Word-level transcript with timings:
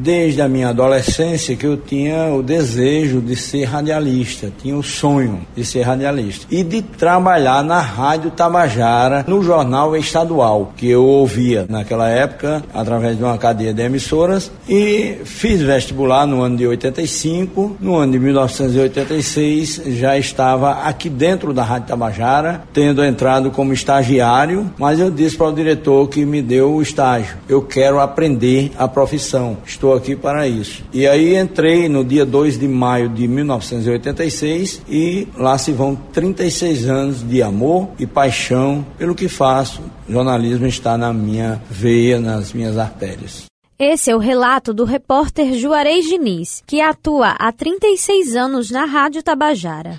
desde 0.00 0.40
a 0.40 0.48
minha 0.48 0.70
adolescência 0.70 1.54
que 1.54 1.66
eu 1.66 1.76
tinha 1.76 2.32
o 2.34 2.42
desejo 2.42 3.20
de 3.20 3.36
ser 3.36 3.64
radialista, 3.64 4.50
tinha 4.60 4.76
o 4.76 4.82
sonho 4.82 5.40
de 5.54 5.64
ser 5.64 5.82
radialista. 5.82 6.46
E 6.50 6.62
de 6.62 6.80
trabalhar 6.80 7.62
na 7.62 7.80
Rádio 7.80 8.30
Tabajara, 8.30 9.24
no 9.28 9.42
jornal 9.42 9.94
estadual, 9.96 10.72
que 10.76 10.88
eu 10.88 11.04
ouvia 11.04 11.66
naquela 11.68 12.08
época 12.08 12.62
através 12.72 13.16
de 13.16 13.22
uma 13.22 13.36
cadeia 13.36 13.74
de 13.74 13.82
emissoras 13.82 14.50
e 14.68 15.18
fiz 15.24 15.60
vestibular 15.60 16.26
no 16.26 16.42
ano 16.42 16.56
de 16.56 16.66
85, 16.66 17.76
no 17.80 17.96
ano 17.96 18.12
de 18.12 18.18
1986 18.18 19.82
já 19.86 20.16
estava 20.16 20.82
aqui 20.82 21.08
dentro 21.08 21.52
da 21.52 21.62
Rádio 21.62 21.88
Tabajara, 21.88 22.62
tendo 22.72 23.04
entrado 23.04 23.50
como 23.50 23.72
estagiário, 23.72 24.70
mas 24.78 24.98
eu 24.98 25.10
disse 25.10 25.36
para 25.36 25.48
o 25.48 25.52
diretor 25.52 26.08
que 26.08 26.24
me 26.24 26.40
deu 26.40 26.74
o 26.74 26.82
estágio, 26.82 27.36
eu 27.48 27.62
quero 27.62 28.00
aprender 28.00 28.72
a 28.78 28.88
profissão, 28.88 29.58
estou 29.66 29.89
aqui 29.92 30.16
para 30.16 30.46
isso. 30.46 30.82
E 30.92 31.06
aí 31.06 31.36
entrei 31.36 31.88
no 31.88 32.04
dia 32.04 32.24
2 32.24 32.58
de 32.58 32.68
maio 32.68 33.08
de 33.08 33.26
1986 33.26 34.82
e 34.88 35.28
lá 35.36 35.56
se 35.58 35.72
vão 35.72 35.94
36 35.94 36.88
anos 36.88 37.28
de 37.28 37.42
amor 37.42 37.88
e 37.98 38.06
paixão 38.06 38.84
pelo 38.98 39.14
que 39.14 39.28
faço. 39.28 39.82
Jornalismo 40.08 40.66
está 40.66 40.96
na 40.98 41.12
minha 41.12 41.60
veia, 41.70 42.20
nas 42.20 42.52
minhas 42.52 42.76
artérias. 42.76 43.50
Esse 43.78 44.10
é 44.10 44.14
o 44.14 44.18
relato 44.18 44.74
do 44.74 44.84
repórter 44.84 45.54
Juarez 45.54 46.04
Diniz, 46.04 46.62
que 46.66 46.82
atua 46.82 47.30
há 47.30 47.50
36 47.50 48.36
anos 48.36 48.70
na 48.70 48.84
Rádio 48.84 49.22
Tabajara. 49.22 49.98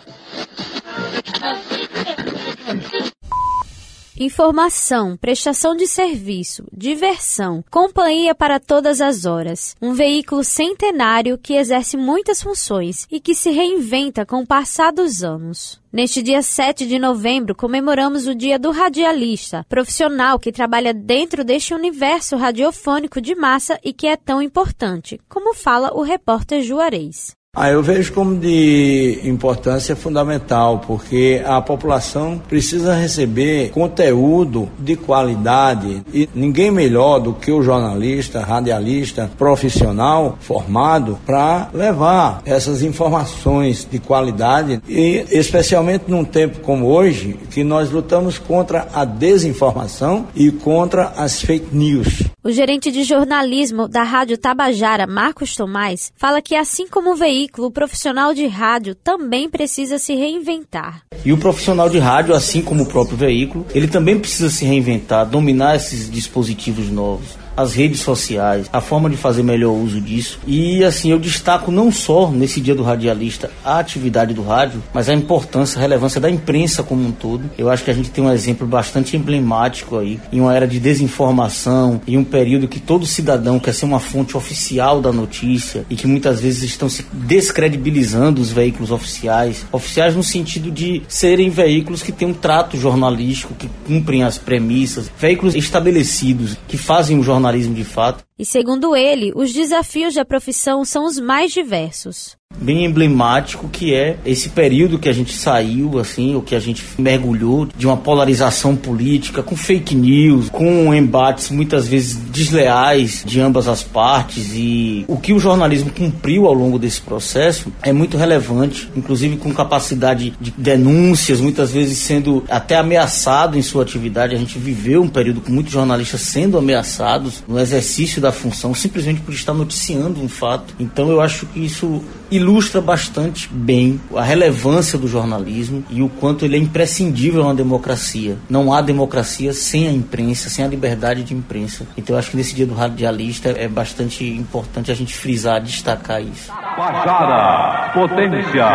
Informação, 4.24 5.18
prestação 5.18 5.76
de 5.76 5.88
serviço, 5.88 6.64
diversão, 6.72 7.64
companhia 7.72 8.36
para 8.36 8.60
todas 8.60 9.02
as 9.02 9.26
horas. 9.26 9.76
Um 9.82 9.94
veículo 9.94 10.44
centenário 10.44 11.40
que 11.40 11.56
exerce 11.56 11.98
muitas 11.98 12.40
funções 12.40 13.08
e 13.10 13.20
que 13.20 13.34
se 13.34 13.50
reinventa 13.50 14.24
com 14.24 14.42
o 14.42 14.46
passar 14.46 14.94
dos 14.94 15.24
anos. 15.24 15.82
Neste 15.92 16.22
dia 16.22 16.44
7 16.44 16.86
de 16.86 17.00
novembro, 17.00 17.56
comemoramos 17.56 18.28
o 18.28 18.36
Dia 18.36 18.60
do 18.60 18.70
Radialista, 18.70 19.66
profissional 19.68 20.38
que 20.38 20.52
trabalha 20.52 20.94
dentro 20.94 21.44
deste 21.44 21.74
universo 21.74 22.36
radiofônico 22.36 23.20
de 23.20 23.34
massa 23.34 23.80
e 23.84 23.92
que 23.92 24.06
é 24.06 24.16
tão 24.16 24.40
importante, 24.40 25.20
como 25.28 25.56
fala 25.56 25.96
o 25.96 26.04
repórter 26.04 26.62
Juarez. 26.62 27.36
Ah, 27.54 27.70
eu 27.70 27.84
vejo 27.84 28.14
como 28.14 28.40
de 28.40 29.20
importância 29.26 29.94
fundamental, 29.94 30.80
porque 30.88 31.44
a 31.46 31.62
população 31.62 32.42
precisa 32.48 32.96
receber 32.96 33.72
conteúdo 33.72 34.70
de 34.80 34.96
qualidade 34.96 36.02
e 36.14 36.30
ninguém 36.34 36.72
melhor 36.72 37.20
do 37.20 37.34
que 37.34 37.52
o 37.52 37.62
jornalista, 37.62 38.40
radialista, 38.40 39.30
profissional 39.38 40.38
formado 40.40 41.20
para 41.26 41.70
levar 41.74 42.42
essas 42.46 42.84
informações 42.84 43.86
de 43.92 44.00
qualidade 44.00 44.82
e 44.88 45.26
especialmente 45.32 46.06
num 46.08 46.24
tempo 46.24 46.62
como 46.62 46.86
hoje, 46.88 47.38
que 47.50 47.66
nós 47.66 47.92
lutamos 47.92 48.40
contra 48.40 48.88
a 48.94 49.04
desinformação 49.04 50.26
e 50.34 50.52
contra 50.52 51.12
as 51.18 51.42
fake 51.42 51.76
news. 51.76 52.32
O 52.44 52.50
gerente 52.50 52.92
de 52.92 53.04
jornalismo 53.04 53.88
da 53.88 54.02
Rádio 54.02 54.36
Tabajara, 54.36 55.06
Marcos 55.06 55.56
Tomás, 55.56 56.12
fala 56.16 56.42
que 56.42 56.56
assim 56.56 56.88
como 56.88 57.12
o 57.12 57.16
veículo, 57.16 57.68
o 57.68 57.72
profissional 57.72 58.34
de 58.34 58.48
rádio 58.48 58.96
também 58.96 59.48
precisa 59.48 60.00
se 60.00 60.16
reinventar. 60.16 61.04
E 61.24 61.32
o 61.32 61.38
profissional 61.38 61.88
de 61.88 62.00
rádio, 62.00 62.34
assim 62.34 62.64
como 62.64 62.82
o 62.82 62.88
próprio 62.88 63.16
veículo, 63.16 63.64
ele 63.76 63.88
também 63.88 64.18
precisa 64.18 64.50
se 64.50 64.66
reinventar, 64.66 65.30
dominar 65.30 65.76
esses 65.76 66.10
dispositivos 66.10 66.90
novos 66.90 67.38
as 67.56 67.74
redes 67.74 68.02
sociais, 68.02 68.70
a 68.72 68.82
forma 68.82 69.10
de 69.10 69.18
fazer 69.18 69.44
melhor 69.44 69.74
uso 69.74 70.00
disso. 70.00 70.40
E 70.48 70.84
assim, 70.84 71.12
eu 71.12 71.20
destaco 71.20 71.72
não 71.72 71.92
só 71.92 72.30
nesse 72.32 72.62
dia 72.62 72.76
do 72.76 72.84
radialista 72.84 73.52
a 73.64 73.80
atividade 73.80 74.34
do 74.34 74.44
rádio, 74.44 74.82
mas 74.94 75.10
a 75.10 75.14
importância, 75.14 75.78
a 75.78 75.82
relevância 75.82 76.20
da 76.20 76.30
imprensa 76.30 76.84
como 76.84 77.06
um 77.06 77.12
todo. 77.12 77.50
Eu 77.58 77.70
acho 77.70 77.84
que 77.84 77.92
a 77.92 77.94
gente 77.94 78.10
tem 78.10 78.24
um 78.24 78.32
exemplo 78.32 78.66
bastante 78.66 79.16
emblemático 79.16 79.98
aí, 79.98 80.20
em 80.32 80.40
uma 80.40 80.56
era 80.56 80.68
de 80.68 80.80
desinformação, 80.80 82.02
em 82.08 82.18
um 82.18 82.24
período 82.24 82.68
que 82.68 82.80
todo 82.80 83.06
cidadão 83.06 83.60
quer 83.60 83.74
ser 83.74 83.86
uma 83.86 84.00
fonte 84.00 84.36
oficial 84.36 85.02
da 85.02 85.12
notícia 85.12 85.86
e 85.90 85.96
que 85.96 86.08
muitas 86.08 86.40
vezes 86.40 86.64
estão 86.64 86.90
se 86.90 87.06
descredibilizando 87.12 88.42
os 88.42 88.52
veículos 88.52 88.92
oficiais. 88.92 89.66
Oficiais 89.72 90.16
no 90.16 90.24
sentido 90.24 90.72
de 90.72 91.02
serem 91.08 91.50
veículos 91.50 92.02
que 92.02 92.12
têm 92.12 92.28
um 92.28 92.34
trato 92.34 92.78
jornalístico, 92.78 93.54
que 93.54 93.70
cumprem 93.86 94.24
as 94.24 94.38
premissas, 94.38 95.12
veículos 95.18 95.56
estabelecidos, 95.56 96.58
que 96.68 96.78
fazem 96.78 97.20
o 97.20 97.24
jornalismo 97.24 97.41
jornalismo 97.42 97.74
de 97.74 97.84
fato. 97.84 98.24
E 98.38 98.46
segundo 98.46 98.96
ele, 98.96 99.32
os 99.36 99.52
desafios 99.52 100.14
da 100.14 100.24
profissão 100.24 100.86
são 100.86 101.06
os 101.06 101.20
mais 101.20 101.52
diversos 101.52 102.40
bem 102.60 102.86
emblemático 102.86 103.70
que 103.70 103.94
é 103.94 104.18
esse 104.26 104.50
período 104.50 105.00
que 105.00 105.10
a 105.10 105.14
gente 105.14 105.34
saiu, 105.34 106.00
assim, 106.00 106.36
o 106.36 106.42
que 106.42 106.56
a 106.56 106.60
gente 106.60 106.84
mergulhou 106.98 107.68
de 107.76 107.88
uma 107.88 107.98
polarização 107.98 108.76
política 108.76 109.42
com 109.42 109.56
fake 109.56 109.96
news, 109.96 110.50
com 110.50 110.94
embates 110.94 111.50
muitas 111.50 111.88
vezes 111.88 112.16
desleais 112.16 113.24
de 113.26 113.40
ambas 113.40 113.68
as 113.68 113.84
partes 113.84 114.52
e 114.54 115.06
o 115.08 115.18
que 115.18 115.34
o 115.34 115.40
jornalismo 115.40 115.92
cumpriu 115.92 116.46
ao 116.46 116.54
longo 116.54 116.78
desse 116.78 117.02
processo 117.02 117.72
é 117.82 117.92
muito 117.92 118.18
relevante, 118.18 118.90
inclusive 118.96 119.38
com 119.38 119.54
capacidade 119.54 120.34
de 120.40 120.52
denúncias, 120.52 121.42
muitas 121.42 121.72
vezes 121.72 121.98
sendo 121.98 122.44
até 122.50 122.78
ameaçado 122.78 123.58
em 123.58 123.62
sua 123.62 123.84
atividade. 123.84 124.36
A 124.36 124.38
gente 124.38 124.58
viveu 124.58 125.02
um 125.02 125.10
período 125.10 125.42
com 125.42 125.52
muitos 125.52 125.74
jornalistas 125.74 126.22
sendo 126.22 126.58
ameaçados 126.58 127.44
no 127.48 127.60
exercício 127.60 128.22
da 128.22 128.32
função 128.32 128.74
simplesmente 128.74 129.22
por 129.22 129.34
estar 129.34 129.54
noticiando 129.54 130.22
um 130.22 130.30
fato. 130.30 130.74
Então 130.80 131.10
eu 131.10 131.22
acho 131.22 131.46
que 131.48 131.60
isso 131.60 132.02
ilustra 132.42 132.82
bastante 132.82 133.48
bem 133.52 134.02
a 134.16 134.24
relevância 134.24 134.98
do 134.98 135.08
jornalismo 135.08 135.84
e 135.90 136.02
o 136.02 136.10
quanto 136.10 136.44
ele 136.44 136.56
é 136.56 136.60
imprescindível 136.60 137.44
na 137.44 137.54
democracia. 137.54 138.38
Não 138.50 138.74
há 138.74 138.82
democracia 138.82 139.54
sem 139.54 139.88
a 139.88 139.92
imprensa, 139.92 140.50
sem 140.50 140.66
a 140.66 140.68
liberdade 140.68 141.24
de 141.24 141.34
imprensa. 141.34 141.86
Então 141.96 142.16
eu 142.16 142.20
acho 142.20 142.32
que 142.32 142.38
nesse 142.38 142.56
dia 142.56 142.66
do 142.66 142.74
radialista 142.74 143.50
é 143.50 143.68
bastante 143.68 144.26
importante 144.26 144.92
a 144.92 144.96
gente 144.96 145.16
frisar, 145.16 145.62
destacar 145.62 146.22
isso. 146.22 146.52
Bajara, 146.78 147.92
potência, 147.94 148.68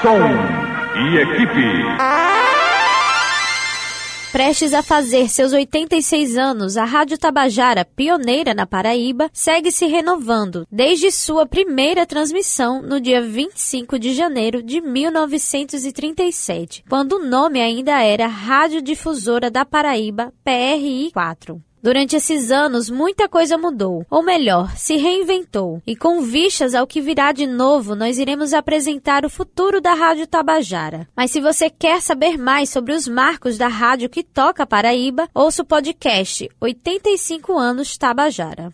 som 0.00 0.72
e 0.94 1.16
equipe. 1.16 2.11
Prestes 4.32 4.72
a 4.72 4.82
fazer 4.82 5.28
seus 5.28 5.52
86 5.52 6.38
anos, 6.38 6.78
a 6.78 6.86
Rádio 6.86 7.18
Tabajara, 7.18 7.84
pioneira 7.84 8.54
na 8.54 8.66
Paraíba, 8.66 9.28
segue 9.30 9.70
se 9.70 9.84
renovando 9.84 10.66
desde 10.72 11.10
sua 11.10 11.44
primeira 11.44 12.06
transmissão 12.06 12.80
no 12.80 12.98
dia 12.98 13.20
25 13.20 13.98
de 13.98 14.14
janeiro 14.14 14.62
de 14.62 14.80
1937, 14.80 16.82
quando 16.88 17.16
o 17.16 17.22
nome 17.22 17.60
ainda 17.60 18.02
era 18.02 18.26
Rádio 18.26 18.80
Difusora 18.80 19.50
da 19.50 19.66
Paraíba, 19.66 20.32
PRI 20.42 21.10
4. 21.12 21.62
Durante 21.82 22.14
esses 22.14 22.52
anos, 22.52 22.88
muita 22.88 23.28
coisa 23.28 23.58
mudou, 23.58 24.06
ou 24.08 24.22
melhor, 24.22 24.70
se 24.76 24.96
reinventou. 24.96 25.82
E 25.84 25.96
com 25.96 26.22
vistas 26.22 26.76
ao 26.76 26.86
que 26.86 27.00
virá 27.00 27.32
de 27.32 27.44
novo, 27.44 27.96
nós 27.96 28.18
iremos 28.18 28.54
apresentar 28.54 29.24
o 29.24 29.30
futuro 29.30 29.80
da 29.80 29.92
Rádio 29.92 30.28
Tabajara. 30.28 31.08
Mas 31.16 31.32
se 31.32 31.40
você 31.40 31.68
quer 31.68 32.00
saber 32.00 32.38
mais 32.38 32.70
sobre 32.70 32.92
os 32.92 33.08
marcos 33.08 33.58
da 33.58 33.66
rádio 33.66 34.08
que 34.08 34.22
toca 34.22 34.64
Paraíba, 34.64 35.28
ouça 35.34 35.62
o 35.62 35.66
podcast 35.66 36.48
85 36.60 37.58
anos 37.58 37.96
Tabajara. 37.96 38.72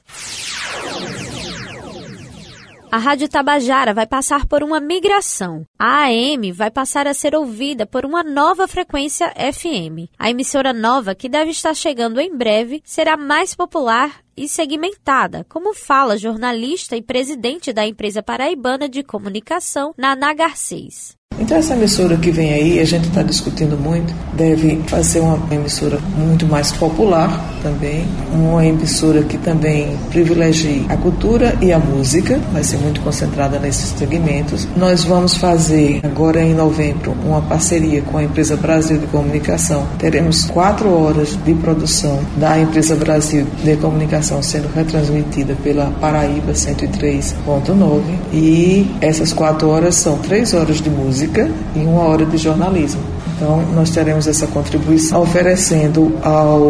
A 2.91 2.97
Rádio 2.97 3.29
Tabajara 3.29 3.93
vai 3.93 4.07
passar 4.07 4.47
por 4.47 4.63
uma 4.63 4.81
migração. 4.81 5.67
A 5.79 6.05
AM 6.05 6.51
vai 6.53 6.71
passar 6.71 7.07
a 7.07 7.13
ser 7.13 7.35
ouvida 7.35 7.85
por 7.85 8.07
uma 8.07 8.25
nova 8.25 8.67
frequência 8.67 9.31
FM. 9.31 10.09
A 10.19 10.31
emissora 10.31 10.73
nova, 10.73 11.15
que 11.15 11.29
deve 11.29 11.51
estar 11.51 11.75
chegando 11.75 12.19
em 12.19 12.35
breve, 12.35 12.81
será 12.83 13.15
mais 13.15 13.55
popular 13.55 14.23
e 14.39 14.49
segmentada, 14.49 15.45
como 15.49 15.75
fala 15.75 16.17
jornalista 16.17 16.97
e 16.97 17.03
presidente 17.03 17.73
da 17.73 17.87
empresa 17.87 18.23
paraibana 18.23 18.89
de 18.89 19.03
comunicação, 19.03 19.93
Naná 19.99 20.33
Garcês. 20.33 21.19
Então 21.41 21.57
essa 21.57 21.75
emissora 21.75 22.17
que 22.17 22.31
vem 22.33 22.53
aí, 22.53 22.81
a 22.81 22.85
gente 22.85 23.09
está 23.09 23.23
discutindo 23.23 23.79
muito, 23.79 24.13
deve 24.35 24.83
fazer 24.89 25.21
uma 25.21 25.39
emissora 25.55 25.99
muito 26.17 26.45
mais 26.47 26.73
popular 26.73 27.31
também, 27.63 28.05
uma 28.33 28.65
emissora 28.65 29.23
que 29.23 29.39
também 29.39 29.97
privilegie 30.11 30.85
a 30.89 30.97
cultura 30.97 31.57
e 31.63 31.73
a 31.73 31.79
música, 31.79 32.39
vai 32.53 32.65
ser 32.65 32.79
muito 32.79 33.01
concentrada 33.03 33.59
nesses 33.59 33.91
segmentos. 33.91 34.67
Nós 34.77 35.05
vamos 35.05 35.37
fazer 35.37 36.01
agora 36.05 36.43
em 36.43 36.55
novembro 36.55 37.13
uma 37.25 37.41
parceria 37.43 38.03
com 38.03 38.19
a 38.19 38.25
empresa 38.25 38.57
Brasil 38.57 38.99
de 38.99 39.07
Comunicação. 39.07 39.87
Teremos 39.99 40.45
quatro 40.45 40.93
horas 40.93 41.37
de 41.45 41.55
produção 41.55 42.21
da 42.37 42.59
empresa 42.59 42.97
Brasil 42.97 43.47
de 43.63 43.77
Comunicação 43.77 44.28
sendo 44.43 44.69
retransmitida 44.75 45.57
pela 45.63 45.87
Paraíba 46.01 46.53
103.9 46.53 48.03
e 48.33 48.87
essas 49.01 49.33
quatro 49.33 49.69
horas 49.69 49.95
são 49.95 50.19
três 50.19 50.53
horas 50.53 50.81
de 50.81 50.91
música 50.91 51.51
e 51.75 51.79
uma 51.81 52.03
hora 52.03 52.27
de 52.27 52.37
jornalismo. 52.37 53.18
Então, 53.39 53.63
nós 53.73 53.91
teremos 53.91 54.27
essa 54.27 54.49
contribuição 54.49 55.23
oferecendo 55.23 56.19
ao 56.25 56.61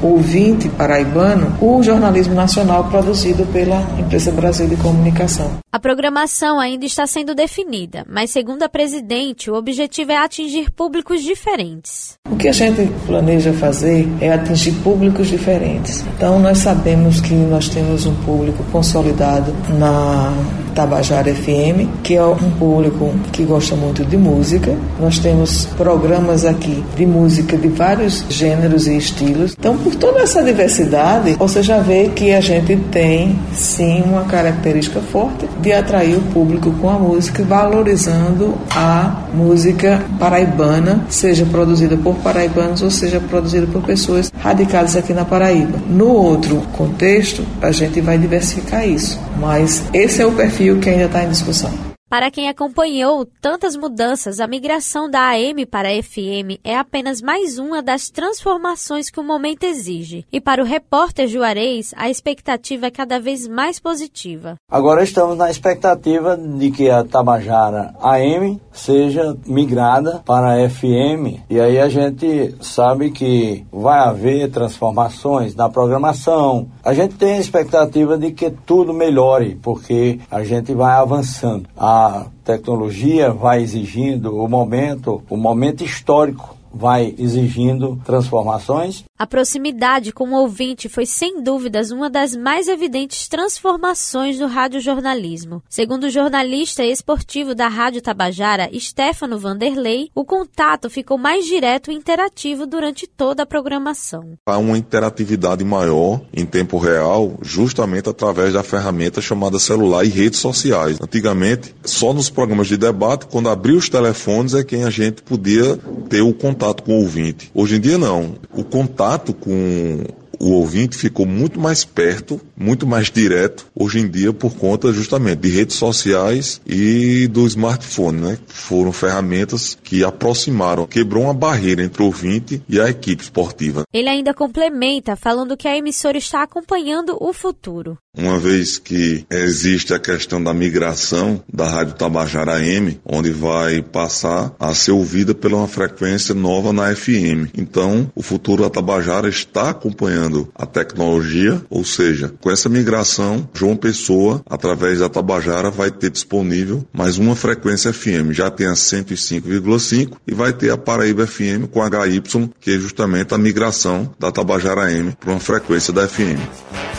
ouvinte 0.00 0.68
paraibano 0.68 1.52
o 1.60 1.82
jornalismo 1.82 2.32
nacional 2.32 2.84
produzido 2.84 3.44
pela 3.46 3.80
Empresa 3.98 4.30
Brasil 4.30 4.68
de 4.68 4.76
Comunicação. 4.76 5.50
A 5.72 5.80
programação 5.80 6.60
ainda 6.60 6.86
está 6.86 7.08
sendo 7.08 7.34
definida, 7.34 8.04
mas 8.08 8.30
segundo 8.30 8.62
a 8.62 8.68
presidente, 8.68 9.50
o 9.50 9.54
objetivo 9.54 10.12
é 10.12 10.16
atingir 10.16 10.70
públicos 10.70 11.22
diferentes. 11.22 12.16
O 12.30 12.36
que 12.36 12.46
a 12.46 12.52
gente 12.52 12.88
planeja 13.04 13.52
fazer 13.52 14.08
é 14.20 14.32
atingir 14.32 14.72
públicos 14.84 15.26
diferentes. 15.26 16.04
Então, 16.14 16.38
nós 16.38 16.58
sabemos 16.58 17.20
que 17.20 17.34
nós 17.34 17.68
temos 17.68 18.06
um 18.06 18.14
público 18.16 18.62
consolidado 18.70 19.52
na 19.76 20.32
Tabajara 20.74 21.32
FM, 21.34 22.02
que 22.02 22.14
é 22.14 22.24
um 22.24 22.50
público 22.58 23.12
que 23.32 23.44
gosta 23.44 23.74
muito 23.76 24.04
de 24.04 24.16
música. 24.16 24.74
Nós 25.00 25.18
temos 25.18 25.66
programas 25.76 26.44
aqui 26.44 26.82
de 26.96 27.06
música 27.06 27.56
de 27.56 27.68
vários 27.68 28.24
gêneros 28.28 28.86
e 28.86 28.96
estilos. 28.96 29.54
Então, 29.58 29.76
por 29.76 29.94
toda 29.94 30.20
essa 30.20 30.42
diversidade, 30.42 31.34
você 31.34 31.62
já 31.62 31.78
vê 31.78 32.08
que 32.08 32.32
a 32.32 32.40
gente 32.40 32.76
tem 32.90 33.38
sim 33.52 34.02
uma 34.02 34.24
característica 34.24 35.00
forte 35.00 35.48
de 35.60 35.72
atrair 35.72 36.16
o 36.16 36.22
público 36.32 36.70
com 36.80 36.88
a 36.88 36.98
música, 36.98 37.44
valorizando 37.44 38.54
a 38.74 39.22
música 39.34 40.02
paraibana, 40.18 41.04
seja 41.08 41.44
produzida 41.44 41.96
por 41.96 42.14
paraibanos 42.16 42.82
ou 42.82 42.90
seja 42.90 43.20
produzida 43.20 43.66
por 43.66 43.82
pessoas 43.82 44.32
radicadas 44.38 44.96
aqui 44.96 45.12
na 45.12 45.24
Paraíba. 45.24 45.78
No 45.88 46.08
outro 46.08 46.56
contexto, 46.76 47.44
a 47.60 47.70
gente 47.70 48.00
vai 48.00 48.18
diversificar 48.18 48.86
isso, 48.86 49.20
mas 49.38 49.84
esse 49.92 50.22
é 50.22 50.26
o 50.26 50.32
perfil 50.32 50.61
que 50.80 50.90
ainda 50.90 51.04
está 51.06 51.24
em 51.24 51.28
discussão. 51.28 51.91
Para 52.12 52.30
quem 52.30 52.46
acompanhou 52.46 53.24
tantas 53.40 53.74
mudanças, 53.74 54.38
a 54.38 54.46
migração 54.46 55.08
da 55.08 55.30
AM 55.30 55.64
para 55.64 55.88
a 55.88 56.02
FM 56.02 56.60
é 56.62 56.76
apenas 56.76 57.22
mais 57.22 57.58
uma 57.58 57.80
das 57.80 58.10
transformações 58.10 59.08
que 59.08 59.18
o 59.18 59.24
momento 59.24 59.64
exige. 59.64 60.26
E 60.30 60.38
para 60.38 60.60
o 60.60 60.66
repórter 60.66 61.26
Juarez, 61.26 61.94
a 61.96 62.10
expectativa 62.10 62.88
é 62.88 62.90
cada 62.90 63.18
vez 63.18 63.48
mais 63.48 63.80
positiva. 63.80 64.56
Agora 64.70 65.02
estamos 65.02 65.38
na 65.38 65.50
expectativa 65.50 66.36
de 66.36 66.70
que 66.70 66.90
a 66.90 67.02
Tabajara 67.02 67.94
AM 68.02 68.60
seja 68.70 69.34
migrada 69.46 70.22
para 70.22 70.52
a 70.52 70.68
FM. 70.68 71.40
E 71.48 71.58
aí 71.58 71.80
a 71.80 71.88
gente 71.88 72.54
sabe 72.60 73.10
que 73.10 73.64
vai 73.72 74.00
haver 74.00 74.50
transformações 74.50 75.54
na 75.54 75.70
programação. 75.70 76.68
A 76.84 76.92
gente 76.92 77.14
tem 77.14 77.36
a 77.36 77.40
expectativa 77.40 78.18
de 78.18 78.32
que 78.32 78.50
tudo 78.50 78.92
melhore, 78.92 79.58
porque 79.62 80.20
a 80.30 80.44
gente 80.44 80.74
vai 80.74 80.92
avançando. 80.96 81.66
A 81.74 82.01
a 82.06 82.26
tecnologia 82.44 83.32
vai 83.32 83.62
exigindo 83.62 84.36
o 84.36 84.48
momento, 84.48 85.22
o 85.30 85.36
momento 85.36 85.84
histórico 85.84 86.56
vai 86.72 87.14
exigindo 87.18 88.00
transformações. 88.04 89.04
A 89.22 89.26
proximidade 89.26 90.10
com 90.10 90.30
o 90.30 90.34
ouvinte 90.34 90.88
foi 90.88 91.06
sem 91.06 91.44
dúvidas 91.44 91.92
uma 91.92 92.10
das 92.10 92.34
mais 92.34 92.66
evidentes 92.66 93.28
transformações 93.28 94.36
do 94.36 94.48
radiojornalismo. 94.48 95.62
Segundo 95.68 96.08
o 96.08 96.10
jornalista 96.10 96.84
esportivo 96.84 97.54
da 97.54 97.68
Rádio 97.68 98.02
Tabajara, 98.02 98.68
Stefano 98.76 99.38
Vanderlei, 99.38 100.10
o 100.12 100.24
contato 100.24 100.90
ficou 100.90 101.16
mais 101.16 101.46
direto 101.46 101.92
e 101.92 101.94
interativo 101.94 102.66
durante 102.66 103.06
toda 103.06 103.44
a 103.44 103.46
programação. 103.46 104.32
Há 104.44 104.58
uma 104.58 104.76
interatividade 104.76 105.64
maior 105.64 106.20
em 106.34 106.44
tempo 106.44 106.76
real, 106.76 107.38
justamente 107.42 108.08
através 108.08 108.52
da 108.54 108.64
ferramenta 108.64 109.20
chamada 109.20 109.60
celular 109.60 110.04
e 110.04 110.08
redes 110.08 110.40
sociais. 110.40 110.98
Antigamente, 111.00 111.72
só 111.84 112.12
nos 112.12 112.28
programas 112.28 112.66
de 112.66 112.76
debate, 112.76 113.26
quando 113.26 113.48
abriu 113.48 113.76
os 113.76 113.88
telefones, 113.88 114.52
é 114.52 114.64
quem 114.64 114.82
a 114.82 114.90
gente 114.90 115.22
podia 115.22 115.78
ter 116.08 116.22
o 116.22 116.34
contato 116.34 116.82
com 116.82 116.94
o 116.98 117.02
ouvinte. 117.02 117.52
Hoje 117.54 117.76
em 117.76 117.80
dia 117.80 117.96
não. 117.96 118.34
O 118.52 118.64
contato 118.64 119.11
com 119.18 120.21
o 120.42 120.54
ouvinte 120.54 120.96
ficou 120.96 121.24
muito 121.24 121.60
mais 121.60 121.84
perto, 121.84 122.40
muito 122.56 122.84
mais 122.84 123.08
direto 123.08 123.64
hoje 123.72 124.00
em 124.00 124.08
dia 124.08 124.32
por 124.32 124.56
conta 124.56 124.92
justamente 124.92 125.38
de 125.38 125.48
redes 125.48 125.76
sociais 125.76 126.60
e 126.66 127.28
do 127.28 127.46
smartphone, 127.46 128.20
né? 128.20 128.38
Foram 128.48 128.92
ferramentas 128.92 129.78
que 129.84 130.02
aproximaram, 130.02 130.84
quebrou 130.84 131.24
uma 131.24 131.34
barreira 131.34 131.84
entre 131.84 132.02
o 132.02 132.06
ouvinte 132.06 132.60
e 132.68 132.80
a 132.80 132.88
equipe 132.88 133.22
esportiva. 133.22 133.84
Ele 133.92 134.08
ainda 134.08 134.34
complementa 134.34 135.14
falando 135.14 135.56
que 135.56 135.68
a 135.68 135.76
emissora 135.76 136.18
está 136.18 136.42
acompanhando 136.42 137.16
o 137.20 137.32
futuro. 137.32 137.96
Uma 138.16 138.38
vez 138.38 138.78
que 138.78 139.24
existe 139.30 139.94
a 139.94 139.98
questão 139.98 140.42
da 140.42 140.52
migração 140.52 141.42
da 141.50 141.68
Rádio 141.68 141.94
Tabajara 141.94 142.62
M, 142.62 143.00
onde 143.06 143.30
vai 143.30 143.80
passar 143.80 144.54
a 144.58 144.74
ser 144.74 144.90
ouvida 144.90 145.34
pela 145.34 145.56
uma 145.56 145.68
frequência 145.68 146.34
nova 146.34 146.72
na 146.72 146.94
FM. 146.94 147.48
Então, 147.56 148.10
o 148.14 148.22
futuro 148.22 148.64
da 148.64 148.70
Tabajara 148.70 149.28
está 149.28 149.70
acompanhando 149.70 150.31
a 150.54 150.66
tecnologia, 150.66 151.60
ou 151.68 151.84
seja, 151.84 152.32
com 152.40 152.50
essa 152.50 152.68
migração, 152.68 153.48
João 153.54 153.76
Pessoa, 153.76 154.42
através 154.48 154.98
da 155.00 155.08
Tabajara, 155.08 155.70
vai 155.70 155.90
ter 155.90 156.10
disponível 156.10 156.84
mais 156.92 157.18
uma 157.18 157.36
frequência 157.36 157.92
FM. 157.92 158.32
Já 158.32 158.50
tem 158.50 158.66
a 158.66 158.72
105,5 158.72 160.16
e 160.26 160.34
vai 160.34 160.52
ter 160.52 160.70
a 160.70 160.76
Paraíba 160.76 161.26
FM 161.26 161.66
com 161.70 161.82
HY, 161.82 162.22
que 162.60 162.74
é 162.74 162.78
justamente 162.78 163.34
a 163.34 163.38
migração 163.38 164.12
da 164.18 164.30
Tabajara 164.30 164.92
M 164.92 165.12
para 165.18 165.30
uma 165.30 165.40
frequência 165.40 165.92
da 165.92 166.08
FM. 166.08 166.91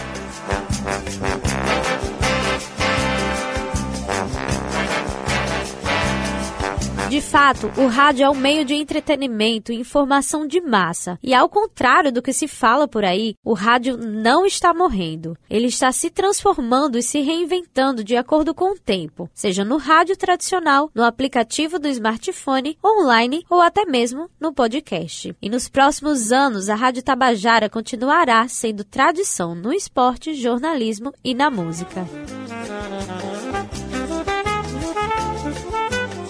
De 7.14 7.22
fato, 7.22 7.72
o 7.78 7.86
rádio 7.86 8.26
é 8.26 8.30
um 8.32 8.34
meio 8.34 8.66
de 8.66 8.74
entretenimento 8.74 9.72
e 9.72 9.76
informação 9.76 10.48
de 10.48 10.60
massa. 10.60 11.20
E 11.22 11.32
ao 11.32 11.48
contrário 11.48 12.12
do 12.12 12.24
que 12.24 12.34
se 12.34 12.48
fala 12.48 12.88
por 12.88 13.06
aí, 13.06 13.36
o 13.46 13.54
rádio 13.54 13.96
não 13.98 14.48
está 14.48 14.74
morrendo. 14.74 15.38
Ele 15.48 15.68
está 15.68 15.92
se 15.92 16.10
transformando 16.10 16.98
e 16.98 17.04
se 17.04 17.20
reinventando 17.20 18.04
de 18.04 18.18
acordo 18.18 18.56
com 18.56 18.72
o 18.72 18.80
tempo, 18.80 19.30
seja 19.32 19.64
no 19.64 19.78
rádio 19.78 20.18
tradicional, 20.18 20.90
no 20.92 21.04
aplicativo 21.04 21.78
do 21.78 21.88
smartphone, 21.88 22.80
online 22.84 23.46
ou 23.48 23.62
até 23.62 23.86
mesmo 23.86 24.28
no 24.40 24.52
podcast. 24.52 25.36
E 25.40 25.52
nos 25.52 25.70
próximos 25.70 26.32
anos, 26.32 26.68
a 26.68 26.74
Rádio 26.74 27.04
Tabajara 27.04 27.70
continuará 27.70 28.48
sendo 28.48 28.84
tradição 28.84 29.54
no 29.54 29.72
esporte, 29.72 30.34
jornalismo 30.34 31.14
e 31.24 31.36
na 31.36 31.52
música. 31.52 32.08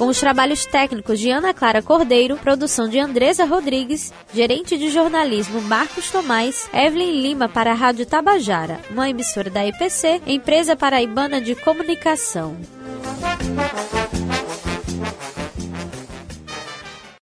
Com 0.03 0.09
os 0.09 0.19
trabalhos 0.19 0.65
técnicos 0.65 1.17
de 1.17 1.31
Ana 1.31 1.53
Clara 1.53 1.81
Cordeiro, 1.81 2.35
produção 2.35 2.89
de 2.89 2.99
Andresa 2.99 3.45
Rodrigues, 3.45 4.11
gerente 4.33 4.77
de 4.77 4.89
jornalismo 4.89 5.61
Marcos 5.61 6.11
Tomás, 6.11 6.67
Evelyn 6.73 7.21
Lima 7.21 7.47
para 7.47 7.71
a 7.71 7.73
Rádio 7.73 8.05
Tabajara, 8.05 8.81
uma 8.91 9.09
emissora 9.09 9.49
da 9.49 9.65
EPC, 9.65 10.21
empresa 10.27 10.75
paraibana 10.75 11.39
de 11.39 11.55
comunicação. 11.55 12.57